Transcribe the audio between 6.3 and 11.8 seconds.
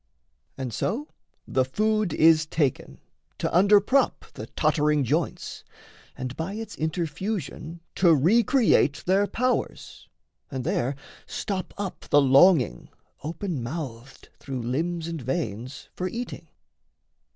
by its interfusion To re create their powers, and there stop